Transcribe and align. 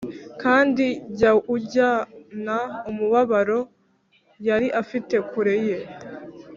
kandi 0.41 0.85
jya 1.17 1.31
ujyana 1.55 2.57
umubabaro 2.89 3.59
yari 4.47 4.67
afite 4.81 5.15
kure 5.29 5.55
ye 5.67 5.77